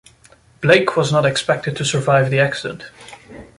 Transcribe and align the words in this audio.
Blake 0.61 0.97
was 0.97 1.11
not 1.11 1.27
expected 1.27 1.77
to 1.77 1.85
survive 1.85 2.31
the 2.31 2.39
accident. 2.39 2.85